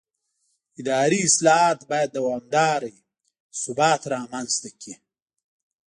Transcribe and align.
اداري 0.79 1.19
اصلاحات 1.29 1.79
باید 1.89 2.09
دوامداره 2.17 2.89
وي 2.95 3.01
چې 3.05 3.57
ثبات 3.63 4.01
رامنځته 4.13 4.69
کړي 4.79 4.95